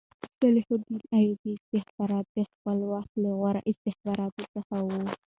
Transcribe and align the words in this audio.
د 0.21 0.23
صلاح 0.39 0.67
الدین 0.77 1.01
ایوبي 1.17 1.51
استخبارات 1.57 2.27
د 2.35 2.37
خپل 2.51 2.77
وخت 2.93 3.11
له 3.23 3.29
غوره 3.39 3.61
استخباراتو 3.71 4.41
څخه 4.55 4.75
وو 4.87 5.01